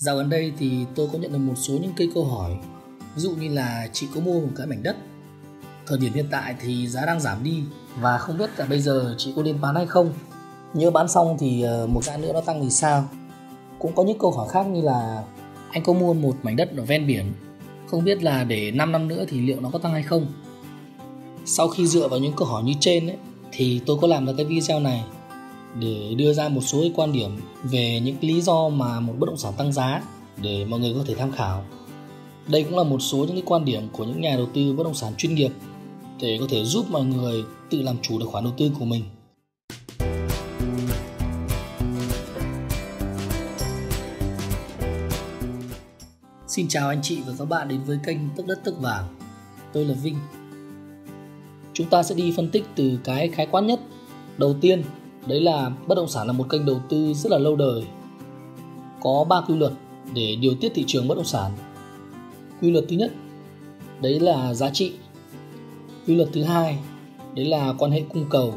Dạo 0.00 0.16
gần 0.16 0.30
đây 0.30 0.52
thì 0.58 0.86
tôi 0.94 1.08
có 1.12 1.18
nhận 1.18 1.32
được 1.32 1.38
một 1.38 1.54
số 1.56 1.74
những 1.74 1.92
cây 1.96 2.10
câu 2.14 2.24
hỏi. 2.24 2.50
Ví 3.14 3.22
dụ 3.22 3.30
như 3.30 3.48
là 3.48 3.88
chị 3.92 4.06
có 4.14 4.20
mua 4.20 4.40
một 4.40 4.48
cái 4.56 4.66
mảnh 4.66 4.82
đất? 4.82 4.96
Thời 5.86 5.98
điểm 5.98 6.12
hiện 6.12 6.26
tại 6.30 6.54
thì 6.60 6.86
giá 6.86 7.06
đang 7.06 7.20
giảm 7.20 7.44
đi 7.44 7.62
Và 8.00 8.18
không 8.18 8.38
biết 8.38 8.50
là 8.58 8.66
bây 8.66 8.80
giờ 8.80 9.14
chị 9.18 9.32
có 9.36 9.42
nên 9.42 9.60
bán 9.60 9.74
hay 9.74 9.86
không? 9.86 10.12
Nhớ 10.74 10.90
bán 10.90 11.08
xong 11.08 11.36
thì 11.40 11.62
ờ, 11.62 11.86
một 11.86 12.04
giá 12.04 12.16
nữa 12.16 12.32
nó 12.32 12.40
tăng 12.40 12.62
thì 12.62 12.70
sao? 12.70 13.08
Cũng 13.78 13.94
có 13.94 14.02
những 14.02 14.18
câu 14.18 14.30
hỏi 14.30 14.48
khác 14.50 14.66
như 14.66 14.80
là 14.80 15.24
Anh 15.70 15.82
có 15.82 15.92
mua 15.92 16.14
một 16.14 16.36
mảnh 16.42 16.56
đất 16.56 16.76
ở 16.76 16.82
ven 16.82 17.06
biển? 17.06 17.32
Không 17.90 18.04
biết 18.04 18.22
là 18.22 18.44
để 18.44 18.70
5 18.70 18.92
năm 18.92 19.08
nữa 19.08 19.24
thì 19.28 19.40
liệu 19.40 19.60
nó 19.60 19.70
có 19.70 19.78
tăng 19.78 19.92
hay 19.92 20.02
không? 20.02 20.26
Sau 21.44 21.68
khi 21.68 21.86
dựa 21.86 22.08
vào 22.08 22.20
những 22.20 22.32
câu 22.36 22.48
hỏi 22.48 22.62
như 22.62 22.72
trên 22.80 23.06
ấy, 23.06 23.16
Thì 23.52 23.80
tôi 23.86 23.96
có 24.00 24.08
làm 24.08 24.26
được 24.26 24.34
cái 24.36 24.46
video 24.46 24.80
này 24.80 25.04
để 25.78 26.14
đưa 26.18 26.32
ra 26.32 26.48
một 26.48 26.60
số 26.60 26.84
quan 26.94 27.12
điểm 27.12 27.30
về 27.62 28.00
những 28.00 28.16
lý 28.20 28.40
do 28.40 28.68
mà 28.68 29.00
một 29.00 29.14
bất 29.18 29.26
động 29.26 29.38
sản 29.38 29.52
tăng 29.56 29.72
giá 29.72 30.02
để 30.42 30.64
mọi 30.64 30.80
người 30.80 30.94
có 30.94 31.04
thể 31.06 31.14
tham 31.14 31.32
khảo. 31.32 31.64
Đây 32.46 32.64
cũng 32.64 32.76
là 32.76 32.84
một 32.84 32.98
số 32.98 33.18
những 33.18 33.36
cái 33.36 33.42
quan 33.46 33.64
điểm 33.64 33.88
của 33.92 34.04
những 34.04 34.20
nhà 34.20 34.36
đầu 34.36 34.46
tư 34.54 34.72
bất 34.72 34.84
động 34.84 34.94
sản 34.94 35.12
chuyên 35.18 35.34
nghiệp 35.34 35.52
để 36.20 36.36
có 36.40 36.46
thể 36.50 36.64
giúp 36.64 36.86
mọi 36.90 37.04
người 37.04 37.44
tự 37.70 37.82
làm 37.82 37.96
chủ 38.02 38.18
được 38.18 38.26
khoản 38.26 38.44
đầu 38.44 38.52
tư 38.58 38.70
của 38.78 38.84
mình. 38.84 39.02
Xin 46.48 46.68
chào 46.68 46.88
anh 46.88 47.02
chị 47.02 47.18
và 47.26 47.32
các 47.38 47.44
bạn 47.44 47.68
đến 47.68 47.80
với 47.86 47.98
kênh 48.06 48.18
Tức 48.36 48.46
Đất 48.46 48.60
Tức 48.64 48.80
Vàng. 48.80 49.04
Tôi 49.72 49.84
là 49.84 49.94
Vinh. 49.94 50.16
Chúng 51.72 51.88
ta 51.88 52.02
sẽ 52.02 52.14
đi 52.14 52.32
phân 52.36 52.50
tích 52.50 52.64
từ 52.74 52.98
cái 53.04 53.28
khái 53.28 53.46
quát 53.46 53.60
nhất. 53.60 53.80
Đầu 54.38 54.54
tiên 54.60 54.82
đấy 55.26 55.40
là 55.40 55.70
bất 55.86 55.94
động 55.94 56.08
sản 56.08 56.26
là 56.26 56.32
một 56.32 56.46
kênh 56.50 56.66
đầu 56.66 56.80
tư 56.88 57.14
rất 57.14 57.32
là 57.32 57.38
lâu 57.38 57.56
đời, 57.56 57.84
có 59.00 59.24
ba 59.28 59.40
quy 59.40 59.54
luật 59.54 59.72
để 60.14 60.36
điều 60.36 60.54
tiết 60.54 60.72
thị 60.74 60.84
trường 60.86 61.08
bất 61.08 61.14
động 61.14 61.24
sản. 61.24 61.52
Quy 62.60 62.70
luật 62.70 62.84
thứ 62.88 62.96
nhất, 62.96 63.12
đấy 64.00 64.20
là 64.20 64.54
giá 64.54 64.70
trị. 64.70 64.92
Quy 66.06 66.16
luật 66.16 66.28
thứ 66.32 66.42
hai, 66.42 66.78
đấy 67.34 67.46
là 67.46 67.74
quan 67.78 67.90
hệ 67.90 68.00
cung 68.00 68.24
cầu. 68.30 68.54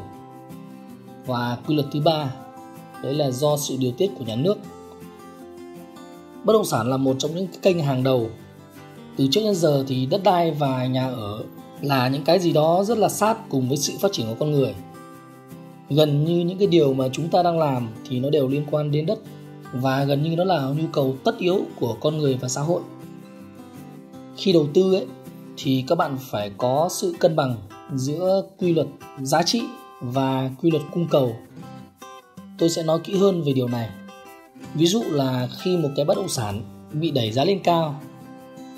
Và 1.26 1.58
quy 1.66 1.74
luật 1.74 1.86
thứ 1.92 2.00
ba, 2.00 2.34
đấy 3.02 3.14
là 3.14 3.30
do 3.30 3.56
sự 3.56 3.76
điều 3.78 3.92
tiết 3.92 4.10
của 4.18 4.24
nhà 4.24 4.36
nước. 4.36 4.58
Bất 6.44 6.52
động 6.52 6.64
sản 6.64 6.90
là 6.90 6.96
một 6.96 7.16
trong 7.18 7.34
những 7.34 7.46
kênh 7.62 7.80
hàng 7.80 8.02
đầu. 8.02 8.28
Từ 9.16 9.28
trước 9.30 9.40
đến 9.44 9.54
giờ 9.54 9.84
thì 9.88 10.06
đất 10.06 10.22
đai 10.24 10.50
và 10.50 10.86
nhà 10.86 11.08
ở 11.08 11.44
là 11.80 12.08
những 12.08 12.24
cái 12.24 12.38
gì 12.38 12.52
đó 12.52 12.84
rất 12.84 12.98
là 12.98 13.08
sát 13.08 13.38
cùng 13.48 13.68
với 13.68 13.76
sự 13.76 13.92
phát 14.00 14.12
triển 14.12 14.26
của 14.26 14.36
con 14.38 14.50
người 14.50 14.74
gần 15.90 16.24
như 16.24 16.40
những 16.40 16.58
cái 16.58 16.66
điều 16.66 16.94
mà 16.94 17.08
chúng 17.12 17.28
ta 17.28 17.42
đang 17.42 17.58
làm 17.58 17.88
thì 18.08 18.20
nó 18.20 18.30
đều 18.30 18.48
liên 18.48 18.64
quan 18.70 18.90
đến 18.90 19.06
đất. 19.06 19.18
Và 19.72 20.04
gần 20.04 20.22
như 20.22 20.36
nó 20.36 20.44
là 20.44 20.68
nhu 20.68 20.86
cầu 20.92 21.16
tất 21.24 21.38
yếu 21.38 21.60
của 21.80 21.96
con 22.00 22.18
người 22.18 22.38
và 22.40 22.48
xã 22.48 22.60
hội. 22.60 22.82
Khi 24.36 24.52
đầu 24.52 24.66
tư 24.74 24.94
ấy, 24.94 25.06
thì 25.56 25.84
các 25.86 25.98
bạn 25.98 26.16
phải 26.20 26.50
có 26.58 26.88
sự 26.90 27.14
cân 27.20 27.36
bằng 27.36 27.56
giữa 27.94 28.42
quy 28.58 28.74
luật 28.74 28.86
giá 29.22 29.42
trị 29.42 29.62
và 30.00 30.50
quy 30.62 30.70
luật 30.70 30.82
cung 30.92 31.06
cầu. 31.10 31.36
Tôi 32.58 32.70
sẽ 32.70 32.82
nói 32.82 32.98
kỹ 33.04 33.16
hơn 33.16 33.42
về 33.42 33.52
điều 33.52 33.68
này. 33.68 33.88
Ví 34.74 34.86
dụ 34.86 35.02
là 35.10 35.48
khi 35.58 35.76
một 35.76 35.88
cái 35.96 36.04
bất 36.04 36.16
động 36.16 36.28
sản 36.28 36.62
bị 36.92 37.10
đẩy 37.10 37.32
giá 37.32 37.44
lên 37.44 37.60
cao, 37.64 38.00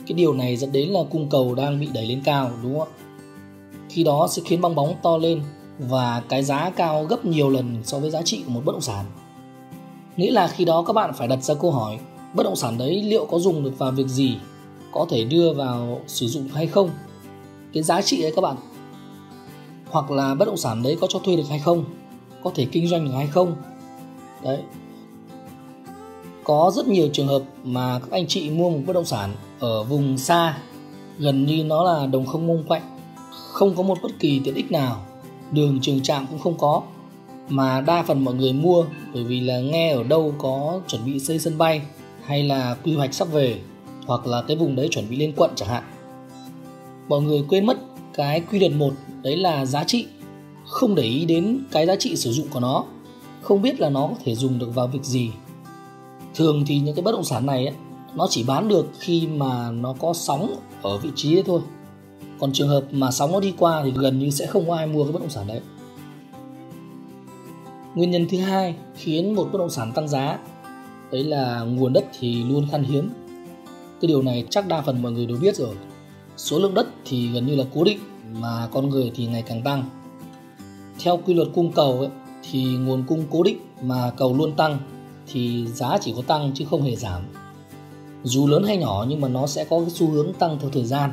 cái 0.07 0.15
điều 0.15 0.35
này 0.35 0.57
dẫn 0.57 0.73
đến 0.73 0.89
là 0.89 1.01
cung 1.11 1.29
cầu 1.31 1.55
đang 1.55 1.81
bị 1.81 1.89
đẩy 1.95 2.07
lên 2.07 2.21
cao, 2.25 2.51
đúng 2.63 2.79
không 2.79 2.89
ạ? 2.89 2.95
Khi 3.89 4.05
đó 4.05 4.29
sẽ 4.31 4.43
khiến 4.45 4.61
bong 4.61 4.75
bóng 4.75 4.95
to 5.03 5.19
lên 5.19 5.43
và 5.79 6.23
cái 6.29 6.43
giá 6.43 6.71
cao 6.71 7.05
gấp 7.05 7.25
nhiều 7.25 7.51
lần 7.51 7.77
so 7.85 7.99
với 7.99 8.11
giá 8.11 8.23
trị 8.23 8.43
của 8.47 8.53
một 8.53 8.63
bất 8.65 8.73
động 8.73 8.81
sản. 8.81 9.05
Nghĩa 10.17 10.31
là 10.31 10.49
khi 10.49 10.65
đó 10.65 10.85
các 10.87 10.93
bạn 10.93 11.13
phải 11.15 11.29
đặt 11.29 11.43
ra 11.43 11.55
câu 11.55 11.71
hỏi 11.71 11.99
bất 12.35 12.43
động 12.43 12.57
sản 12.57 12.79
đấy 12.79 13.03
liệu 13.03 13.27
có 13.27 13.39
dùng 13.39 13.65
được 13.65 13.79
vào 13.79 13.91
việc 13.91 14.09
gì, 14.09 14.37
có 14.93 15.07
thể 15.11 15.25
đưa 15.25 15.53
vào 15.53 16.01
sử 16.07 16.27
dụng 16.27 16.49
hay 16.49 16.67
không, 16.67 16.91
cái 17.73 17.83
giá 17.83 18.03
trị 18.03 18.23
đấy 18.23 18.33
các 18.37 18.43
bạn. 18.43 18.57
Hoặc 19.91 20.11
là 20.11 20.35
bất 20.35 20.45
động 20.45 20.57
sản 20.57 20.83
đấy 20.83 20.97
có 21.01 21.07
cho 21.07 21.19
thuê 21.19 21.37
được 21.37 21.49
hay 21.49 21.59
không, 21.59 21.85
có 22.43 22.51
thể 22.55 22.67
kinh 22.73 22.89
doanh 22.89 23.05
được 23.05 23.13
hay 23.15 23.27
không. 23.27 23.57
Đấy. 24.43 24.59
Có 26.45 26.73
rất 26.75 26.87
nhiều 26.87 27.09
trường 27.13 27.27
hợp 27.27 27.43
mà 27.65 27.99
các 27.99 28.11
anh 28.11 28.27
chị 28.27 28.51
mua 28.51 28.71
một 28.71 28.81
bất 28.87 28.93
động 28.93 29.05
sản 29.05 29.35
ở 29.59 29.83
vùng 29.83 30.19
xa, 30.19 30.59
gần 31.19 31.47
như 31.47 31.65
nó 31.65 31.85
là 31.85 32.07
đồng 32.07 32.27
không 32.27 32.47
mông 32.47 32.65
quạnh, 32.69 32.83
không 33.31 33.75
có 33.75 33.83
một 33.83 33.99
bất 34.03 34.13
kỳ 34.19 34.41
tiện 34.45 34.55
ích 34.55 34.73
nào 34.73 35.07
đường 35.53 35.79
trường 35.83 36.03
trạm 36.03 36.27
cũng 36.27 36.39
không 36.39 36.59
có 36.59 36.83
mà 37.49 37.81
đa 37.81 38.03
phần 38.03 38.25
mọi 38.25 38.35
người 38.35 38.53
mua 38.53 38.85
bởi 39.15 39.25
vì 39.25 39.41
là 39.41 39.61
nghe 39.61 39.93
ở 39.93 40.03
đâu 40.03 40.35
có 40.39 40.81
chuẩn 40.89 41.05
bị 41.07 41.19
xây 41.19 41.39
sân 41.39 41.59
bay 41.59 41.83
hay 42.25 42.43
là 42.43 42.77
quy 42.85 42.95
hoạch 42.95 43.15
sắp 43.15 43.29
về 43.33 43.61
hoặc 44.07 44.27
là 44.27 44.43
cái 44.43 44.57
vùng 44.57 44.77
đấy 44.77 44.89
chuẩn 44.91 45.09
bị 45.11 45.17
lên 45.17 45.33
quận 45.37 45.51
chẳng 45.57 45.69
hạn. 45.69 45.85
Mọi 47.09 47.23
người 47.23 47.45
quên 47.49 47.67
mất 47.67 47.79
cái 48.15 48.41
quy 48.41 48.59
luật 48.59 48.73
một 48.73 48.95
đấy 49.23 49.37
là 49.37 49.67
giá 49.67 49.85
trị. 49.85 50.07
Không 50.67 50.95
để 50.95 51.03
ý 51.03 51.25
đến 51.25 51.65
cái 51.71 51.87
giá 51.87 51.97
trị 51.97 52.17
sử 52.17 52.33
dụng 52.33 52.47
của 52.51 52.61
nó 52.61 52.85
không 53.43 53.63
biết 53.63 53.81
là 53.81 53.91
nó 53.91 54.01
có 54.01 54.15
thể 54.25 54.35
dùng 54.35 54.59
được 54.59 54.75
vào 54.75 54.87
việc 54.87 55.05
gì. 55.05 55.31
Thường 56.35 56.65
thì 56.67 56.79
những 56.79 56.95
cái 56.95 57.03
bất 57.03 57.13
động 57.13 57.25
sản 57.25 57.47
này 57.47 57.67
ấy, 57.67 57.75
nó 58.15 58.27
chỉ 58.31 58.45
bán 58.45 58.69
được 58.69 58.87
khi 58.99 59.27
mà 59.27 59.71
nó 59.71 59.95
có 59.99 60.13
sóng 60.13 60.57
ở 60.83 60.99
vị 60.99 61.11
trí 61.15 61.37
ấy 61.37 61.43
thôi 61.43 61.61
còn 62.41 62.53
trường 62.53 62.69
hợp 62.69 62.85
mà 62.91 63.11
sóng 63.11 63.33
nó 63.33 63.41
đi 63.41 63.55
qua 63.59 63.83
thì 63.85 63.93
gần 63.97 64.19
như 64.19 64.31
sẽ 64.31 64.47
không 64.47 64.69
có 64.69 64.77
ai 64.77 64.87
mua 64.87 65.05
cái 65.05 65.13
bất 65.13 65.21
động 65.21 65.31
sản 65.31 65.47
đấy. 65.47 65.61
Nguyên 67.95 68.11
nhân 68.11 68.27
thứ 68.31 68.39
hai 68.39 68.75
khiến 68.95 69.35
một 69.35 69.49
bất 69.53 69.59
động 69.59 69.71
sản 69.71 69.93
tăng 69.93 70.09
giá 70.09 70.39
đấy 71.13 71.25
là 71.25 71.61
nguồn 71.61 71.93
đất 71.93 72.05
thì 72.19 72.45
luôn 72.45 72.67
khan 72.71 72.85
hiếm. 72.85 73.11
Cái 74.01 74.09
điều 74.09 74.23
này 74.23 74.45
chắc 74.51 74.69
đa 74.69 74.81
phần 74.81 75.03
mọi 75.03 75.13
người 75.13 75.27
đều 75.27 75.37
biết 75.37 75.57
rồi. 75.57 75.75
Số 76.37 76.59
lượng 76.59 76.75
đất 76.75 76.87
thì 77.05 77.29
gần 77.33 77.47
như 77.47 77.57
là 77.57 77.65
cố 77.75 77.85
định 77.85 77.99
mà 78.41 78.69
con 78.73 78.89
người 78.89 79.13
thì 79.15 79.27
ngày 79.27 79.43
càng 79.43 79.63
tăng. 79.63 79.85
Theo 80.99 81.17
quy 81.17 81.35
luật 81.35 81.49
cung 81.55 81.73
cầu 81.73 81.99
ấy, 81.99 82.09
thì 82.51 82.65
nguồn 82.65 83.05
cung 83.07 83.25
cố 83.31 83.43
định 83.43 83.59
mà 83.83 84.11
cầu 84.17 84.37
luôn 84.37 84.53
tăng 84.57 84.79
thì 85.33 85.67
giá 85.67 85.99
chỉ 86.01 86.13
có 86.17 86.23
tăng 86.23 86.53
chứ 86.55 86.65
không 86.71 86.83
hề 86.83 86.97
giảm. 86.97 87.23
Dù 88.23 88.47
lớn 88.47 88.65
hay 88.65 88.77
nhỏ 88.77 89.07
nhưng 89.09 89.21
mà 89.21 89.29
nó 89.29 89.47
sẽ 89.47 89.65
có 89.65 89.81
cái 89.81 89.91
xu 89.91 90.11
hướng 90.11 90.33
tăng 90.33 90.59
theo 90.61 90.71
thời 90.71 90.85
gian. 90.85 91.11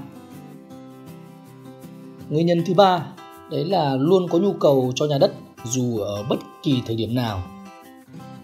Nguyên 2.34 2.46
nhân 2.46 2.64
thứ 2.66 2.74
ba 2.74 3.06
đấy 3.52 3.66
là 3.66 3.96
luôn 3.96 4.28
có 4.30 4.38
nhu 4.38 4.54
cầu 4.54 4.92
cho 4.96 5.06
nhà 5.06 5.18
đất 5.18 5.34
dù 5.64 5.98
ở 5.98 6.24
bất 6.30 6.40
kỳ 6.64 6.82
thời 6.86 6.96
điểm 6.96 7.16
nào. 7.16 7.44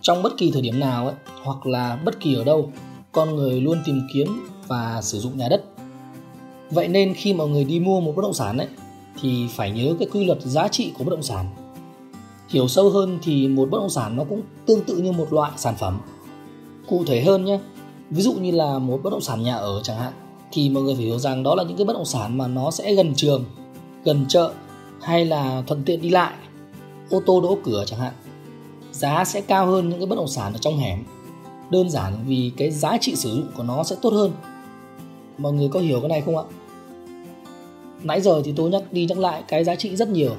Trong 0.02 0.24
bất 0.24 0.38
kỳ 0.38 0.52
thời 0.52 0.62
điểm 0.62 0.80
nào 0.80 1.06
ấy, 1.06 1.16
hoặc 1.44 1.66
là 1.66 2.00
bất 2.06 2.20
kỳ 2.20 2.36
ở 2.36 2.44
đâu, 2.44 2.72
con 3.12 3.36
người 3.36 3.62
luôn 3.62 3.78
tìm 3.86 4.02
kiếm 4.14 4.28
và 4.68 5.02
sử 5.02 5.20
dụng 5.20 5.38
nhà 5.38 5.48
đất. 5.50 5.64
Vậy 6.72 6.88
nên 6.88 7.14
khi 7.14 7.34
mọi 7.34 7.48
người 7.48 7.64
đi 7.64 7.80
mua 7.80 8.00
một 8.00 8.14
bất 8.16 8.22
động 8.22 8.34
sản 8.34 8.58
ấy 8.58 8.68
thì 9.22 9.48
phải 9.56 9.72
nhớ 9.72 9.96
cái 10.00 10.08
quy 10.12 10.26
luật 10.26 10.42
giá 10.42 10.68
trị 10.68 10.92
của 10.98 11.04
bất 11.04 11.12
động 11.12 11.24
sản. 11.24 11.46
Hiểu 12.50 12.68
sâu 12.68 12.90
hơn 12.90 13.20
thì 13.24 13.48
một 13.48 13.70
bất 13.72 13.78
động 13.78 13.90
sản 13.90 14.16
nó 14.16 14.24
cũng 14.24 14.42
tương 14.66 14.84
tự 14.84 14.98
như 14.98 15.12
một 15.12 15.34
loại 15.34 15.52
sản 15.58 15.76
phẩm. 15.80 16.00
Cụ 16.88 17.04
thể 17.08 17.22
hơn 17.22 17.46
nhé, 17.46 17.60
ví 18.10 18.22
dụ 18.22 18.34
như 18.34 18.52
là 18.52 18.80
một 18.80 19.00
bất 19.04 19.10
động 19.10 19.22
sản 19.22 19.44
nhà 19.44 19.56
ở 19.56 19.82
chẳng 19.84 19.98
hạn 19.98 20.14
thì 20.52 20.70
mọi 20.70 20.84
người 20.84 20.96
phải 20.96 21.06
hiểu 21.06 21.20
rằng 21.20 21.44
đó 21.44 21.56
là 21.56 21.64
những 21.64 21.78
cái 21.78 21.86
bất 21.86 21.94
động 21.94 22.06
sản 22.06 22.38
mà 22.38 22.48
nó 22.48 22.72
sẽ 22.72 22.94
gần 22.94 23.14
trường 23.16 23.46
gần 24.04 24.26
chợ 24.30 24.54
hay 25.02 25.26
là 25.26 25.64
thuận 25.68 25.84
tiện 25.84 26.02
đi 26.02 26.10
lại, 26.10 26.34
ô 27.10 27.22
tô 27.26 27.42
đỗ 27.42 27.58
cửa 27.64 27.84
chẳng 27.88 28.00
hạn, 28.00 28.14
giá 28.92 29.24
sẽ 29.26 29.42
cao 29.42 29.66
hơn 29.66 29.90
những 29.90 30.00
cái 30.00 30.08
bất 30.08 30.16
động 30.16 30.28
sản 30.28 30.54
ở 30.54 30.58
trong 30.58 30.78
hẻm. 30.78 31.04
Đơn 31.72 31.90
giản 31.90 32.14
vì 32.28 32.52
cái 32.58 32.72
giá 32.72 32.98
trị 33.02 33.16
sử 33.16 33.36
dụng 33.36 33.48
của 33.58 33.64
nó 33.64 33.84
sẽ 33.84 33.96
tốt 34.02 34.14
hơn. 34.14 34.32
Mọi 35.38 35.54
người 35.54 35.70
có 35.70 35.80
hiểu 35.80 36.00
cái 36.00 36.10
này 36.10 36.22
không 36.22 36.38
ạ? 36.38 36.44
Nãy 38.04 38.22
giờ 38.22 38.42
thì 38.46 38.54
tôi 38.56 38.70
nhắc 38.70 38.84
đi 38.92 39.06
nhắc 39.06 39.18
lại 39.18 39.44
cái 39.48 39.64
giá 39.64 39.76
trị 39.76 39.96
rất 39.96 40.10
nhiều. 40.10 40.36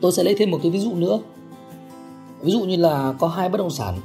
Tôi 0.00 0.12
sẽ 0.12 0.24
lấy 0.24 0.34
thêm 0.38 0.50
một 0.50 0.58
cái 0.62 0.70
ví 0.70 0.78
dụ 0.78 0.94
nữa. 0.94 1.18
Ví 2.40 2.52
dụ 2.52 2.60
như 2.60 2.76
là 2.76 3.14
có 3.18 3.28
hai 3.28 3.48
bất 3.48 3.58
động 3.58 3.70
sản, 3.70 3.98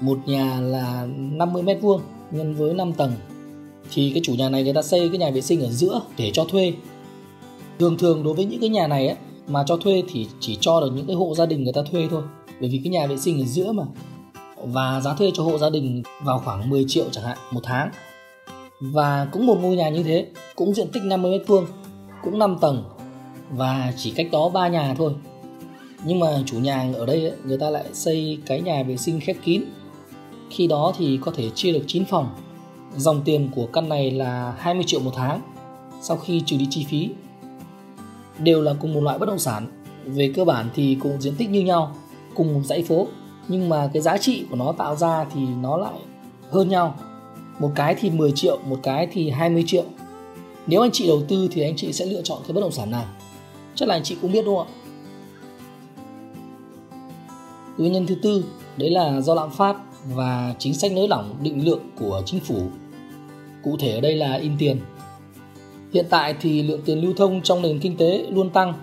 một 0.00 0.18
nhà 0.26 0.60
là 0.60 1.06
50 1.16 1.62
mét 1.62 1.78
vuông 1.80 2.00
nhân 2.30 2.54
với 2.54 2.74
5 2.74 2.92
tầng, 2.92 3.12
thì 3.92 4.10
cái 4.14 4.22
chủ 4.24 4.34
nhà 4.34 4.48
này 4.48 4.64
người 4.64 4.72
ta 4.72 4.82
xây 4.82 5.08
cái 5.08 5.18
nhà 5.18 5.30
vệ 5.30 5.40
sinh 5.40 5.60
ở 5.60 5.70
giữa 5.70 6.00
để 6.18 6.30
cho 6.34 6.44
thuê 6.44 6.72
thường 7.78 7.98
thường 7.98 8.22
đối 8.22 8.34
với 8.34 8.44
những 8.44 8.60
cái 8.60 8.68
nhà 8.68 8.86
này 8.86 9.08
ấy, 9.08 9.16
mà 9.48 9.64
cho 9.66 9.76
thuê 9.76 10.02
thì 10.08 10.26
chỉ 10.40 10.58
cho 10.60 10.80
được 10.80 10.90
những 10.94 11.06
cái 11.06 11.16
hộ 11.16 11.34
gia 11.34 11.46
đình 11.46 11.64
người 11.64 11.72
ta 11.72 11.82
thuê 11.90 12.08
thôi. 12.10 12.22
Bởi 12.60 12.70
vì 12.70 12.80
cái 12.84 12.92
nhà 12.92 13.06
vệ 13.06 13.16
sinh 13.16 13.40
ở 13.40 13.44
giữa 13.44 13.72
mà. 13.72 13.84
Và 14.62 15.00
giá 15.00 15.14
thuê 15.14 15.30
cho 15.34 15.42
hộ 15.42 15.58
gia 15.58 15.70
đình 15.70 16.02
vào 16.22 16.38
khoảng 16.44 16.70
10 16.70 16.84
triệu 16.88 17.04
chẳng 17.10 17.24
hạn 17.24 17.38
một 17.50 17.60
tháng. 17.62 17.90
Và 18.80 19.28
cũng 19.32 19.46
một 19.46 19.58
ngôi 19.60 19.76
nhà 19.76 19.88
như 19.88 20.02
thế 20.02 20.26
cũng 20.54 20.74
diện 20.74 20.88
tích 20.92 21.02
50 21.02 21.38
mét 21.38 21.46
vuông 21.46 21.66
cũng 22.22 22.38
5 22.38 22.56
tầng. 22.60 22.84
Và 23.50 23.92
chỉ 23.96 24.10
cách 24.10 24.26
đó 24.32 24.48
ba 24.48 24.68
nhà 24.68 24.94
thôi. 24.98 25.12
Nhưng 26.04 26.20
mà 26.20 26.26
chủ 26.46 26.58
nhà 26.58 26.92
ở 26.96 27.06
đây 27.06 27.28
ấy, 27.28 27.32
người 27.44 27.58
ta 27.58 27.70
lại 27.70 27.84
xây 27.92 28.38
cái 28.46 28.60
nhà 28.60 28.82
vệ 28.82 28.96
sinh 28.96 29.20
khép 29.20 29.36
kín. 29.44 29.62
Khi 30.50 30.66
đó 30.66 30.92
thì 30.98 31.18
có 31.22 31.32
thể 31.36 31.50
chia 31.50 31.72
được 31.72 31.84
9 31.86 32.04
phòng. 32.04 32.28
Dòng 32.96 33.22
tiền 33.24 33.50
của 33.54 33.66
căn 33.66 33.88
này 33.88 34.10
là 34.10 34.54
20 34.58 34.84
triệu 34.86 35.00
một 35.00 35.12
tháng 35.14 35.40
sau 36.00 36.16
khi 36.16 36.42
trừ 36.46 36.56
đi 36.56 36.66
chi 36.70 36.86
phí 36.88 37.08
đều 38.38 38.62
là 38.62 38.74
cùng 38.80 38.94
một 38.94 39.00
loại 39.00 39.18
bất 39.18 39.26
động 39.26 39.38
sản. 39.38 39.66
Về 40.04 40.32
cơ 40.36 40.44
bản 40.44 40.70
thì 40.74 40.96
cùng 41.00 41.20
diện 41.20 41.34
tích 41.38 41.50
như 41.50 41.60
nhau, 41.60 41.96
cùng 42.34 42.54
một 42.54 42.60
dãy 42.64 42.82
phố, 42.82 43.06
nhưng 43.48 43.68
mà 43.68 43.90
cái 43.92 44.02
giá 44.02 44.18
trị 44.18 44.44
của 44.50 44.56
nó 44.56 44.72
tạo 44.72 44.96
ra 44.96 45.24
thì 45.24 45.40
nó 45.62 45.76
lại 45.76 46.00
hơn 46.50 46.68
nhau. 46.68 46.98
Một 47.58 47.70
cái 47.74 47.94
thì 47.94 48.10
10 48.10 48.32
triệu, 48.32 48.58
một 48.68 48.78
cái 48.82 49.08
thì 49.12 49.30
20 49.30 49.64
triệu. 49.66 49.84
Nếu 50.66 50.80
anh 50.80 50.90
chị 50.92 51.06
đầu 51.06 51.22
tư 51.28 51.48
thì 51.52 51.62
anh 51.62 51.76
chị 51.76 51.92
sẽ 51.92 52.06
lựa 52.06 52.22
chọn 52.22 52.38
cái 52.46 52.52
bất 52.52 52.60
động 52.60 52.72
sản 52.72 52.90
nào? 52.90 53.04
Chắc 53.74 53.88
là 53.88 53.94
anh 53.94 54.02
chị 54.02 54.16
cũng 54.22 54.32
biết 54.32 54.44
đúng 54.44 54.56
không 54.56 54.66
ạ? 54.66 54.72
Nguyên 57.78 57.92
nhân 57.92 58.06
thứ 58.06 58.14
tư, 58.14 58.44
đấy 58.76 58.90
là 58.90 59.20
do 59.20 59.34
lạm 59.34 59.50
phát 59.50 59.76
và 60.14 60.54
chính 60.58 60.74
sách 60.74 60.92
nới 60.92 61.08
lỏng 61.08 61.36
định 61.42 61.64
lượng 61.64 61.90
của 61.98 62.22
chính 62.26 62.40
phủ. 62.40 62.62
Cụ 63.64 63.76
thể 63.80 63.92
ở 63.92 64.00
đây 64.00 64.14
là 64.14 64.34
in 64.34 64.52
tiền 64.58 64.80
hiện 65.94 66.06
tại 66.10 66.34
thì 66.40 66.62
lượng 66.62 66.80
tiền 66.84 67.00
lưu 67.00 67.12
thông 67.16 67.42
trong 67.42 67.62
nền 67.62 67.78
kinh 67.78 67.96
tế 67.96 68.26
luôn 68.30 68.50
tăng 68.50 68.74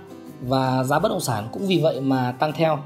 và 0.41 0.83
giá 0.83 0.99
bất 0.99 1.09
động 1.09 1.19
sản 1.19 1.47
cũng 1.51 1.67
vì 1.67 1.79
vậy 1.79 2.01
mà 2.01 2.31
tăng 2.31 2.53
theo. 2.53 2.79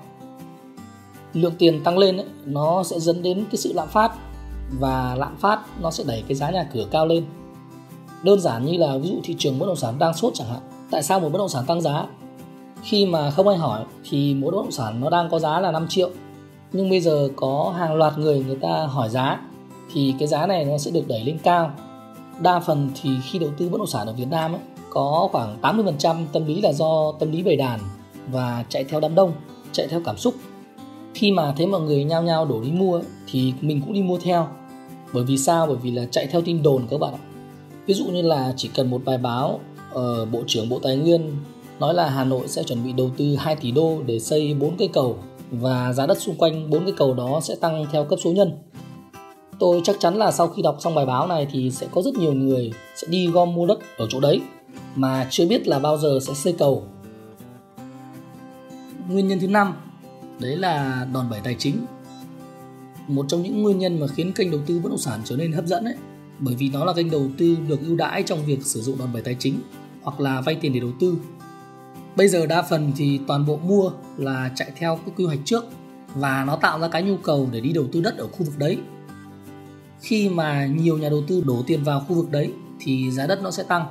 Lượng 1.33 1.53
tiền 1.57 1.83
tăng 1.83 1.97
lên 1.97 2.17
ấy, 2.17 2.25
nó 2.45 2.83
sẽ 2.83 2.99
dẫn 2.99 3.23
đến 3.23 3.45
cái 3.51 3.57
sự 3.57 3.73
lạm 3.73 3.87
phát 3.87 4.11
và 4.79 5.15
lạm 5.17 5.35
phát 5.37 5.59
nó 5.81 5.91
sẽ 5.91 6.03
đẩy 6.07 6.23
cái 6.27 6.35
giá 6.35 6.49
nhà 6.51 6.69
cửa 6.73 6.85
cao 6.91 7.05
lên. 7.07 7.25
Đơn 8.23 8.39
giản 8.39 8.65
như 8.65 8.77
là 8.77 8.97
ví 8.97 9.09
dụ 9.09 9.15
thị 9.23 9.35
trường 9.37 9.59
bất 9.59 9.65
động 9.65 9.75
sản 9.75 9.99
đang 9.99 10.13
sốt 10.13 10.33
chẳng 10.33 10.47
hạn. 10.47 10.59
Tại 10.91 11.03
sao 11.03 11.19
một 11.19 11.29
bất 11.31 11.37
động 11.37 11.49
sản 11.49 11.65
tăng 11.65 11.81
giá? 11.81 12.05
Khi 12.83 13.05
mà 13.05 13.31
không 13.31 13.47
ai 13.47 13.57
hỏi 13.57 13.85
thì 14.09 14.33
mỗi 14.33 14.51
bất 14.51 14.57
động 14.57 14.71
sản 14.71 15.01
nó 15.01 15.09
đang 15.09 15.29
có 15.29 15.39
giá 15.39 15.59
là 15.59 15.71
5 15.71 15.87
triệu. 15.89 16.09
Nhưng 16.73 16.89
bây 16.89 17.01
giờ 17.01 17.29
có 17.35 17.73
hàng 17.77 17.95
loạt 17.95 18.17
người 18.17 18.43
người 18.47 18.55
ta 18.55 18.85
hỏi 18.85 19.09
giá 19.09 19.39
thì 19.93 20.15
cái 20.19 20.27
giá 20.27 20.45
này 20.47 20.65
nó 20.65 20.77
sẽ 20.77 20.91
được 20.91 21.07
đẩy 21.07 21.23
lên 21.23 21.37
cao 21.43 21.71
đa 22.39 22.59
phần 22.59 22.89
thì 23.01 23.09
khi 23.23 23.39
đầu 23.39 23.49
tư 23.57 23.69
bất 23.69 23.77
động 23.77 23.87
sản 23.87 24.07
ở 24.07 24.13
Việt 24.13 24.27
Nam 24.29 24.51
ấy, 24.51 24.61
có 24.89 25.29
khoảng 25.31 25.57
80% 25.61 26.25
tâm 26.33 26.45
lý 26.45 26.61
là 26.61 26.73
do 26.73 27.11
tâm 27.19 27.31
lý 27.31 27.43
bầy 27.43 27.55
đàn 27.55 27.79
và 28.31 28.65
chạy 28.69 28.83
theo 28.83 28.99
đám 28.99 29.15
đông, 29.15 29.31
chạy 29.71 29.87
theo 29.87 30.01
cảm 30.05 30.17
xúc. 30.17 30.33
Khi 31.13 31.31
mà 31.31 31.53
thấy 31.57 31.67
mọi 31.67 31.81
người 31.81 32.03
nhao 32.03 32.23
nhao 32.23 32.45
đổ 32.45 32.61
đi 32.61 32.71
mua 32.71 32.93
ấy, 32.95 33.03
thì 33.31 33.53
mình 33.61 33.81
cũng 33.81 33.93
đi 33.93 34.03
mua 34.03 34.17
theo. 34.17 34.47
Bởi 35.13 35.23
vì 35.23 35.37
sao? 35.37 35.67
Bởi 35.67 35.75
vì 35.75 35.91
là 35.91 36.05
chạy 36.11 36.27
theo 36.27 36.41
tin 36.41 36.63
đồn 36.63 36.87
các 36.89 36.99
bạn 36.99 37.13
ạ. 37.13 37.19
Ví 37.85 37.93
dụ 37.93 38.05
như 38.05 38.21
là 38.21 38.53
chỉ 38.57 38.69
cần 38.75 38.89
một 38.89 39.01
bài 39.05 39.17
báo 39.17 39.59
ở 39.93 40.25
Bộ 40.25 40.39
trưởng 40.47 40.69
Bộ 40.69 40.79
Tài 40.79 40.95
nguyên 40.95 41.31
nói 41.79 41.93
là 41.93 42.09
Hà 42.09 42.23
Nội 42.23 42.47
sẽ 42.47 42.63
chuẩn 42.63 42.83
bị 42.85 42.93
đầu 42.93 43.09
tư 43.17 43.35
2 43.35 43.55
tỷ 43.55 43.71
đô 43.71 44.01
để 44.05 44.19
xây 44.19 44.53
4 44.53 44.77
cây 44.77 44.87
cầu 44.93 45.17
và 45.51 45.93
giá 45.93 46.05
đất 46.05 46.21
xung 46.21 46.35
quanh 46.35 46.69
4 46.69 46.85
cây 46.85 46.93
cầu 46.97 47.13
đó 47.13 47.39
sẽ 47.43 47.55
tăng 47.55 47.85
theo 47.91 48.05
cấp 48.05 48.19
số 48.23 48.31
nhân. 48.31 48.51
Tôi 49.59 49.81
chắc 49.83 49.95
chắn 49.99 50.15
là 50.15 50.31
sau 50.31 50.47
khi 50.47 50.61
đọc 50.61 50.77
xong 50.79 50.95
bài 50.95 51.05
báo 51.05 51.27
này 51.27 51.47
thì 51.51 51.71
sẽ 51.71 51.87
có 51.91 52.01
rất 52.01 52.15
nhiều 52.15 52.33
người 52.33 52.73
sẽ 52.95 53.07
đi 53.07 53.27
gom 53.27 53.53
mua 53.53 53.67
đất 53.67 53.79
ở 53.97 54.07
chỗ 54.09 54.19
đấy, 54.19 54.41
mà 54.95 55.27
chưa 55.29 55.47
biết 55.47 55.67
là 55.67 55.79
bao 55.79 55.97
giờ 55.97 56.19
sẽ 56.21 56.33
xây 56.33 56.55
cầu. 56.59 56.83
Nguyên 59.09 59.27
nhân 59.27 59.39
thứ 59.39 59.47
năm, 59.47 59.73
đấy 60.39 60.55
là 60.55 61.07
đòn 61.13 61.29
bẩy 61.29 61.39
tài 61.43 61.55
chính. 61.59 61.85
Một 63.07 63.25
trong 63.27 63.43
những 63.43 63.61
nguyên 63.61 63.79
nhân 63.79 63.99
mà 63.99 64.07
khiến 64.07 64.33
kênh 64.33 64.51
đầu 64.51 64.59
tư 64.65 64.79
bất 64.79 64.89
động 64.89 64.97
sản 64.97 65.21
trở 65.25 65.35
nên 65.35 65.51
hấp 65.51 65.65
dẫn 65.65 65.85
ấy, 65.85 65.95
bởi 66.39 66.55
vì 66.55 66.69
nó 66.69 66.85
là 66.85 66.93
kênh 66.93 67.11
đầu 67.11 67.27
tư 67.37 67.57
được 67.67 67.79
ưu 67.87 67.95
đãi 67.95 68.23
trong 68.23 68.45
việc 68.45 68.65
sử 68.65 68.81
dụng 68.81 68.97
đòn 68.97 69.13
bẩy 69.13 69.21
tài 69.21 69.35
chính 69.39 69.59
hoặc 70.03 70.19
là 70.19 70.41
vay 70.41 70.55
tiền 70.55 70.73
để 70.73 70.79
đầu 70.79 70.91
tư 70.99 71.17
bây 72.15 72.27
giờ 72.27 72.45
đa 72.45 72.61
phần 72.61 72.91
thì 72.95 73.19
toàn 73.27 73.45
bộ 73.45 73.57
mua 73.57 73.91
là 74.17 74.51
chạy 74.55 74.71
theo 74.75 74.99
cái 75.05 75.15
quy 75.17 75.25
hoạch 75.25 75.39
trước 75.45 75.65
và 76.15 76.43
nó 76.47 76.55
tạo 76.55 76.79
ra 76.79 76.87
cái 76.87 77.03
nhu 77.03 77.17
cầu 77.17 77.49
để 77.51 77.59
đi 77.59 77.73
đầu 77.73 77.85
tư 77.91 78.01
đất 78.01 78.17
ở 78.17 78.27
khu 78.27 78.45
vực 78.45 78.57
đấy 78.57 78.77
khi 80.01 80.29
mà 80.29 80.65
nhiều 80.65 80.97
nhà 80.97 81.09
đầu 81.09 81.23
tư 81.27 81.43
đổ 81.45 81.63
tiền 81.67 81.83
vào 81.83 81.99
khu 81.99 82.15
vực 82.15 82.31
đấy 82.31 82.53
thì 82.79 83.11
giá 83.11 83.27
đất 83.27 83.39
nó 83.43 83.51
sẽ 83.51 83.63
tăng. 83.63 83.85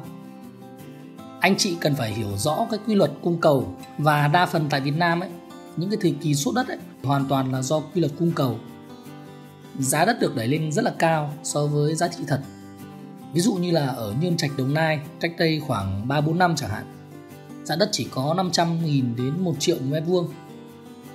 Anh 1.41 1.57
chị 1.57 1.77
cần 1.81 1.95
phải 1.95 2.13
hiểu 2.13 2.37
rõ 2.37 2.67
cái 2.71 2.81
quy 2.87 2.95
luật 2.95 3.11
cung 3.23 3.41
cầu 3.41 3.77
và 3.99 4.29
đa 4.29 4.47
phần 4.47 4.67
tại 4.71 4.81
Việt 4.81 4.97
Nam 4.97 5.21
ấy 5.21 5.31
những 5.77 5.91
cái 5.91 5.99
thời 6.01 6.15
kỳ 6.21 6.35
sốt 6.35 6.55
đất 6.55 6.69
ấy 6.69 6.79
hoàn 7.03 7.27
toàn 7.29 7.53
là 7.53 7.63
do 7.63 7.81
quy 7.81 8.01
luật 8.01 8.13
cung 8.19 8.33
cầu. 8.33 8.59
Giá 9.79 10.05
đất 10.05 10.21
được 10.21 10.37
đẩy 10.37 10.49
lên 10.49 10.73
rất 10.73 10.85
là 10.85 10.95
cao 10.99 11.33
so 11.43 11.67
với 11.67 11.95
giá 11.95 12.09
trị 12.09 12.25
thật. 12.29 12.41
Ví 13.33 13.41
dụ 13.41 13.55
như 13.55 13.71
là 13.71 13.87
ở 13.87 14.15
Nhơn 14.21 14.37
Trạch 14.37 14.51
Đồng 14.59 14.75
Nai 14.75 15.01
cách 15.21 15.33
đây 15.39 15.61
khoảng 15.67 16.09
3-4 16.09 16.37
năm 16.37 16.57
chẳng 16.57 16.71
hạn 16.71 16.85
giá 17.65 17.77
đất 17.77 17.89
chỉ 17.93 18.09
có 18.11 18.35
500.000 18.37 19.17
đến 19.17 19.41
1 19.41 19.55
triệu 19.59 19.77
mét 19.91 20.03
vuông. 20.07 20.29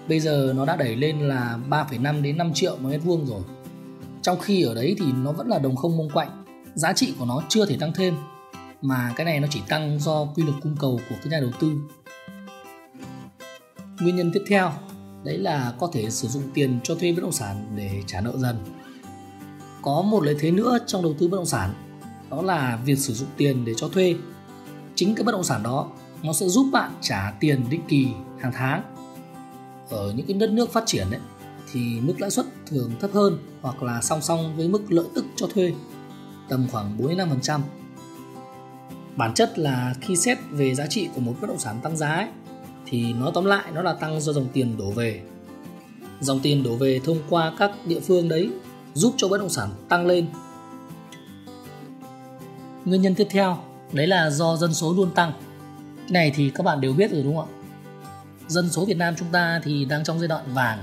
Bây 0.07 0.19
giờ 0.19 0.53
nó 0.55 0.65
đã 0.65 0.75
đẩy 0.75 0.95
lên 0.95 1.19
là 1.19 1.59
3,5 1.69 2.21
đến 2.21 2.37
5 2.37 2.53
triệu 2.53 2.77
mét 2.77 3.01
vuông 3.03 3.25
rồi 3.25 3.41
trong 4.21 4.39
khi 4.39 4.63
ở 4.63 4.73
đấy 4.73 4.95
thì 4.99 5.05
nó 5.23 5.31
vẫn 5.31 5.47
là 5.47 5.59
đồng 5.59 5.75
không 5.75 5.97
mông 5.97 6.09
quạnh 6.13 6.45
giá 6.75 6.93
trị 6.93 7.13
của 7.19 7.25
nó 7.25 7.41
chưa 7.49 7.65
thể 7.65 7.77
tăng 7.79 7.93
thêm 7.93 8.15
mà 8.81 9.13
cái 9.15 9.25
này 9.25 9.39
nó 9.39 9.47
chỉ 9.51 9.61
tăng 9.67 9.99
do 9.99 10.25
quy 10.25 10.43
luật 10.43 10.55
cung 10.61 10.75
cầu 10.79 10.99
của 11.09 11.15
cái 11.15 11.27
nhà 11.31 11.39
đầu 11.39 11.51
tư. 11.59 11.71
Nguyên 13.99 14.15
nhân 14.15 14.31
tiếp 14.33 14.43
theo 14.47 14.71
đấy 15.23 15.37
là 15.37 15.73
có 15.79 15.89
thể 15.93 16.09
sử 16.09 16.27
dụng 16.27 16.43
tiền 16.53 16.79
cho 16.83 16.95
thuê 16.95 17.11
bất 17.11 17.21
động 17.21 17.31
sản 17.31 17.73
để 17.75 18.03
trả 18.07 18.21
nợ 18.21 18.37
dần. 18.37 18.57
Có 19.81 20.01
một 20.01 20.23
lợi 20.23 20.35
thế 20.39 20.51
nữa 20.51 20.77
trong 20.87 21.03
đầu 21.03 21.13
tư 21.19 21.27
bất 21.27 21.37
động 21.37 21.45
sản 21.45 21.73
đó 22.29 22.41
là 22.41 22.79
việc 22.85 22.97
sử 22.97 23.13
dụng 23.13 23.29
tiền 23.37 23.65
để 23.65 23.73
cho 23.77 23.89
thuê. 23.89 24.15
Chính 24.95 25.15
cái 25.15 25.23
bất 25.23 25.31
động 25.31 25.43
sản 25.43 25.63
đó 25.63 25.87
nó 26.23 26.33
sẽ 26.33 26.47
giúp 26.47 26.69
bạn 26.71 26.91
trả 27.01 27.33
tiền 27.39 27.65
định 27.69 27.81
kỳ 27.87 28.07
hàng 28.39 28.51
tháng. 28.55 28.95
Ở 29.89 30.13
những 30.15 30.25
cái 30.25 30.33
đất 30.33 30.51
nước 30.51 30.73
phát 30.73 30.83
triển 30.85 31.07
ấy, 31.11 31.19
thì 31.73 31.99
mức 32.01 32.13
lãi 32.19 32.31
suất 32.31 32.45
thường 32.65 32.91
thấp 32.99 33.11
hơn 33.13 33.37
hoặc 33.61 33.83
là 33.83 34.01
song 34.01 34.21
song 34.21 34.53
với 34.57 34.67
mức 34.67 34.91
lợi 34.91 35.05
tức 35.15 35.25
cho 35.35 35.47
thuê 35.47 35.73
tầm 36.49 36.67
khoảng 36.71 36.97
4-5%. 36.97 37.59
Bản 39.15 39.33
chất 39.33 39.59
là 39.59 39.95
khi 40.01 40.15
xét 40.15 40.37
về 40.51 40.75
giá 40.75 40.87
trị 40.87 41.09
của 41.15 41.21
một 41.21 41.33
bất 41.41 41.47
động 41.47 41.59
sản 41.59 41.79
tăng 41.83 41.97
giá 41.97 42.09
ấy, 42.09 42.27
thì 42.85 43.13
nó 43.13 43.31
tóm 43.33 43.45
lại 43.45 43.71
nó 43.73 43.81
là 43.81 43.93
tăng 43.93 44.21
do 44.21 44.33
dòng 44.33 44.47
tiền 44.53 44.77
đổ 44.77 44.91
về. 44.91 45.21
Dòng 46.21 46.39
tiền 46.39 46.63
đổ 46.63 46.75
về 46.75 46.99
thông 47.03 47.17
qua 47.29 47.53
các 47.57 47.71
địa 47.85 47.99
phương 47.99 48.29
đấy 48.29 48.49
giúp 48.93 49.13
cho 49.17 49.27
bất 49.27 49.37
động 49.37 49.49
sản 49.49 49.69
tăng 49.89 50.05
lên. 50.05 50.27
Nguyên 52.85 53.01
nhân 53.01 53.15
tiếp 53.15 53.27
theo 53.29 53.57
đấy 53.91 54.07
là 54.07 54.29
do 54.29 54.57
dân 54.57 54.73
số 54.73 54.93
luôn 54.93 55.11
tăng 55.11 55.33
này 56.09 56.31
thì 56.35 56.51
các 56.55 56.63
bạn 56.63 56.81
đều 56.81 56.93
biết 56.93 57.11
rồi 57.11 57.23
đúng 57.23 57.35
không 57.35 57.45
ạ 57.45 57.59
dân 58.47 58.69
số 58.69 58.85
Việt 58.85 58.97
Nam 58.97 59.13
chúng 59.17 59.27
ta 59.31 59.61
thì 59.63 59.85
đang 59.85 60.03
trong 60.03 60.19
giai 60.19 60.27
đoạn 60.27 60.53
vàng 60.53 60.79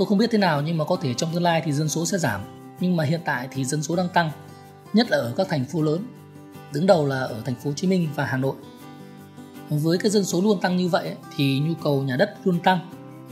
tôi 0.00 0.06
không 0.06 0.18
biết 0.18 0.30
thế 0.30 0.38
nào 0.38 0.62
nhưng 0.62 0.78
mà 0.78 0.84
có 0.84 0.96
thể 0.96 1.14
trong 1.14 1.30
tương 1.32 1.42
lai 1.42 1.62
thì 1.64 1.72
dân 1.72 1.88
số 1.88 2.06
sẽ 2.06 2.18
giảm. 2.18 2.40
Nhưng 2.80 2.96
mà 2.96 3.04
hiện 3.04 3.20
tại 3.24 3.48
thì 3.50 3.64
dân 3.64 3.82
số 3.82 3.96
đang 3.96 4.08
tăng 4.08 4.30
nhất 4.92 5.10
là 5.10 5.18
ở 5.18 5.32
các 5.36 5.48
thành 5.50 5.64
phố 5.64 5.82
lớn 5.82 6.06
đứng 6.72 6.86
đầu 6.86 7.06
là 7.06 7.20
ở 7.20 7.42
thành 7.44 7.54
phố 7.54 7.70
Hồ 7.70 7.74
Chí 7.74 7.86
Minh 7.86 8.08
và 8.14 8.24
Hà 8.24 8.36
Nội. 8.36 8.54
Với 9.68 9.98
cái 9.98 10.10
dân 10.10 10.24
số 10.24 10.40
luôn 10.40 10.60
tăng 10.60 10.76
như 10.76 10.88
vậy 10.88 11.14
thì 11.36 11.58
nhu 11.58 11.74
cầu 11.74 12.02
nhà 12.02 12.16
đất 12.16 12.34
luôn 12.44 12.60
tăng 12.60 12.78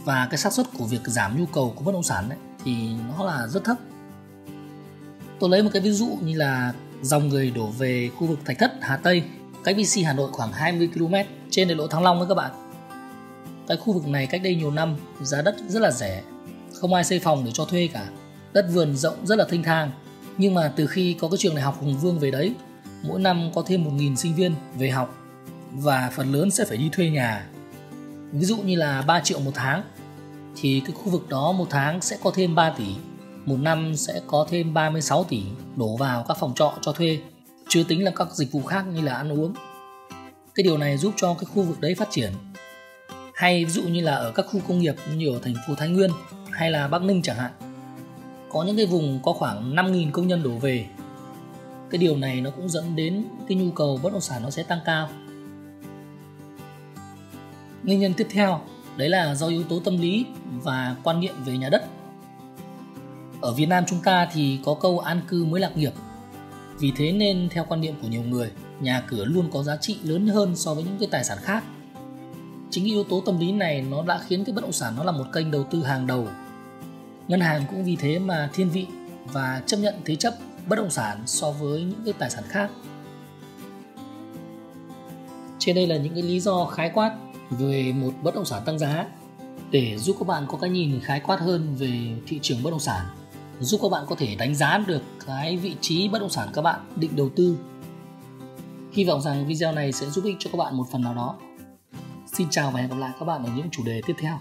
và 0.05 0.26
cái 0.31 0.38
xác 0.38 0.53
suất 0.53 0.67
của 0.79 0.85
việc 0.85 1.00
giảm 1.05 1.38
nhu 1.38 1.47
cầu 1.47 1.73
của 1.76 1.85
bất 1.85 1.93
động 1.93 2.03
sản 2.03 2.29
ấy, 2.29 2.38
thì 2.65 2.88
nó 3.09 3.25
là 3.25 3.47
rất 3.47 3.65
thấp. 3.65 3.76
Tôi 5.41 5.50
lấy 5.50 5.62
một 5.62 5.70
cái 5.73 5.82
ví 5.82 5.91
dụ 5.91 6.19
như 6.23 6.37
là 6.37 6.73
dòng 7.03 7.29
người 7.29 7.51
đổ 7.51 7.67
về 7.67 8.10
khu 8.17 8.27
vực 8.27 8.39
Thạch 8.44 8.58
Thất 8.58 8.72
Hà 8.81 8.96
Tây 8.96 9.22
cách 9.65 9.77
VC 9.77 10.05
Hà 10.05 10.13
Nội 10.13 10.31
khoảng 10.32 10.53
20 10.53 10.89
km 10.94 11.15
trên 11.51 11.69
đại 11.69 11.77
lộ 11.77 11.87
Thăng 11.87 12.03
Long 12.03 12.19
đấy 12.19 12.27
các 12.29 12.34
bạn. 12.34 12.51
Cái 13.69 13.77
khu 13.77 13.93
vực 13.93 14.08
này 14.08 14.27
cách 14.27 14.41
đây 14.44 14.55
nhiều 14.55 14.70
năm 14.70 14.96
giá 15.22 15.43
đất 15.43 15.56
rất 15.69 15.81
là 15.81 15.91
rẻ, 15.91 16.22
không 16.81 16.94
ai 16.94 17.05
xây 17.05 17.19
phòng 17.19 17.44
để 17.44 17.51
cho 17.55 17.65
thuê 17.65 17.89
cả. 17.93 18.08
Đất 18.53 18.67
vườn 18.73 18.97
rộng 18.97 19.27
rất 19.27 19.39
là 19.39 19.44
thanh 19.51 19.63
thang. 19.63 19.91
Nhưng 20.39 20.55
mà 20.55 20.73
từ 20.77 20.87
khi 20.87 21.17
có 21.20 21.29
cái 21.29 21.39
trường 21.39 21.55
đại 21.55 21.65
học 21.65 21.77
Hùng 21.81 21.99
Vương 21.99 22.19
về 22.19 22.31
đấy, 22.31 22.55
mỗi 23.03 23.20
năm 23.20 23.51
có 23.55 23.63
thêm 23.67 23.85
1.000 23.85 24.17
sinh 24.17 24.35
viên 24.35 24.55
về 24.79 24.91
học 24.91 25.15
và 25.73 26.11
phần 26.17 26.32
lớn 26.32 26.51
sẽ 26.51 26.65
phải 26.65 26.77
đi 26.77 26.89
thuê 26.93 27.11
nhà. 27.11 27.47
Ví 28.32 28.44
dụ 28.44 28.56
như 28.56 28.77
là 28.77 29.03
3 29.03 29.20
triệu 29.20 29.41
một 29.41 29.53
tháng 29.55 29.82
thì 30.56 30.82
cái 30.87 30.93
khu 30.93 31.11
vực 31.11 31.29
đó 31.29 31.53
một 31.53 31.67
tháng 31.70 32.01
sẽ 32.01 32.17
có 32.23 32.31
thêm 32.35 32.55
3 32.55 32.70
tỷ, 32.79 32.87
một 33.44 33.56
năm 33.61 33.97
sẽ 33.97 34.20
có 34.27 34.47
thêm 34.51 34.75
36 34.75 35.25
tỷ 35.25 35.43
đổ 35.77 35.97
vào 35.97 36.25
các 36.29 36.37
phòng 36.41 36.53
trọ 36.55 36.75
cho 36.82 36.93
thuê 36.93 37.19
chưa 37.69 37.82
tính 37.85 38.05
là 38.05 38.11
các 38.17 38.29
dịch 38.32 38.53
vụ 38.53 38.63
khác 38.63 38.85
như 38.94 39.01
là 39.01 39.15
ăn 39.15 39.32
uống 39.32 39.55
cái 40.55 40.65
điều 40.65 40.79
này 40.79 40.97
giúp 40.97 41.15
cho 41.17 41.35
cái 41.35 41.44
khu 41.44 41.63
vực 41.63 41.81
đấy 41.81 41.94
phát 41.94 42.08
triển 42.11 42.32
hay 43.35 43.65
ví 43.65 43.70
dụ 43.70 43.82
như 43.82 44.01
là 44.01 44.15
ở 44.15 44.32
các 44.35 44.47
khu 44.49 44.61
công 44.69 44.79
nghiệp 44.79 44.94
như 45.17 45.29
ở 45.32 45.39
thành 45.43 45.55
phố 45.67 45.75
Thái 45.75 45.89
Nguyên 45.89 46.11
hay 46.58 46.70
là 46.70 46.88
Bắc 46.88 47.03
Ninh 47.03 47.22
chẳng 47.22 47.36
hạn 47.36 47.53
có 48.50 48.62
những 48.62 48.77
cái 48.77 48.86
vùng 48.86 49.20
có 49.22 49.32
khoảng 49.32 49.74
5.000 49.74 50.10
công 50.10 50.27
nhân 50.27 50.43
đổ 50.43 50.50
về 50.50 50.86
cái 51.91 51.98
điều 51.98 52.17
này 52.17 52.41
nó 52.41 52.50
cũng 52.50 52.69
dẫn 52.69 52.96
đến 52.96 53.24
cái 53.48 53.58
nhu 53.58 53.70
cầu 53.70 54.00
bất 54.03 54.12
động 54.12 54.20
sản 54.20 54.43
nó 54.43 54.50
sẽ 54.50 54.62
tăng 54.62 54.79
cao 54.84 55.08
nguyên 57.82 58.00
nhân 58.00 58.15
tiếp 58.15 58.27
theo 58.31 58.60
đấy 58.96 59.08
là 59.08 59.34
do 59.34 59.46
yếu 59.46 59.65
tố 59.65 59.81
tâm 59.81 59.98
lý 59.98 60.27
và 60.50 60.96
quan 61.03 61.20
niệm 61.20 61.34
về 61.44 61.58
nhà 61.58 61.69
đất 61.69 61.84
ở 63.41 63.53
Việt 63.53 63.67
Nam 63.67 63.84
chúng 63.86 64.00
ta 64.00 64.29
thì 64.32 64.58
có 64.65 64.74
câu 64.74 64.98
an 64.98 65.20
cư 65.29 65.44
mới 65.44 65.60
lạc 65.60 65.77
nghiệp 65.77 65.93
vì 66.79 66.93
thế 66.96 67.12
nên 67.12 67.48
theo 67.48 67.65
quan 67.69 67.81
niệm 67.81 67.94
của 68.03 68.08
nhiều 68.08 68.22
người, 68.22 68.50
nhà 68.81 69.00
cửa 69.00 69.24
luôn 69.24 69.50
có 69.53 69.62
giá 69.62 69.77
trị 69.77 69.98
lớn 70.03 70.27
hơn 70.27 70.56
so 70.56 70.74
với 70.74 70.84
những 70.84 70.96
cái 70.98 71.08
tài 71.10 71.24
sản 71.24 71.38
khác. 71.43 71.65
Chính 72.70 72.84
yếu 72.84 73.05
tố 73.05 73.22
tâm 73.27 73.38
lý 73.38 73.53
này 73.53 73.82
nó 73.91 74.03
đã 74.03 74.20
khiến 74.27 74.44
cái 74.44 74.55
bất 74.55 74.62
động 74.62 74.72
sản 74.72 74.94
nó 74.96 75.05
là 75.05 75.12
một 75.12 75.24
kênh 75.32 75.50
đầu 75.50 75.65
tư 75.70 75.82
hàng 75.82 76.06
đầu. 76.06 76.29
Ngân 77.29 77.41
hàng 77.41 77.65
cũng 77.70 77.85
vì 77.85 77.97
thế 77.97 78.19
mà 78.19 78.51
thiên 78.53 78.70
vị 78.70 78.87
và 79.32 79.63
chấp 79.67 79.77
nhận 79.77 79.94
thế 80.05 80.17
chấp 80.17 80.35
bất 80.69 80.77
động 80.77 80.91
sản 80.91 81.23
so 81.27 81.51
với 81.51 81.81
những 81.81 82.03
cái 82.05 82.15
tài 82.19 82.31
sản 82.31 82.44
khác. 82.49 82.70
Trên 85.58 85.77
đây 85.77 85.87
là 85.87 85.97
những 85.97 86.15
cái 86.15 86.23
lý 86.23 86.41
do 86.41 86.65
khái 86.65 86.91
quát 86.94 87.17
về 87.51 87.93
một 87.93 88.13
bất 88.23 88.35
động 88.35 88.44
sản 88.44 88.63
tăng 88.67 88.79
giá 88.79 89.06
để 89.70 89.99
giúp 89.99 90.17
các 90.19 90.29
bạn 90.29 90.47
có 90.49 90.58
cái 90.58 90.70
nhìn 90.70 91.01
khái 91.01 91.20
quát 91.20 91.41
hơn 91.41 91.75
về 91.79 91.91
thị 92.27 92.39
trường 92.43 92.63
bất 92.63 92.70
động 92.70 92.81
sản, 92.81 93.06
giúp 93.61 93.81
các 93.82 93.89
bạn 93.89 94.05
có 94.08 94.17
thể 94.17 94.35
đánh 94.35 94.55
giá 94.55 94.79
được 94.87 95.03
cái 95.27 95.56
vị 95.56 95.77
trí 95.81 96.08
bất 96.08 96.19
động 96.19 96.31
sản 96.31 96.49
các 96.55 96.63
bạn 96.63 96.81
định 96.97 97.17
đầu 97.17 97.29
tư. 97.37 97.58
Hy 98.93 99.05
vọng 99.05 99.23
rằng 99.23 99.47
video 99.47 99.73
này 99.73 99.93
sẽ 99.93 100.06
giúp 100.06 100.25
ích 100.25 100.37
cho 100.39 100.51
các 100.53 100.56
bạn 100.56 100.77
một 100.77 100.85
phần 100.93 101.03
nào 101.03 101.15
đó. 101.15 101.37
Xin 102.32 102.47
chào 102.51 102.70
và 102.70 102.81
hẹn 102.81 102.91
gặp 102.91 102.97
lại 102.99 103.11
các 103.19 103.25
bạn 103.25 103.44
ở 103.44 103.51
những 103.56 103.70
chủ 103.70 103.85
đề 103.85 104.01
tiếp 104.06 104.15
theo. 104.20 104.39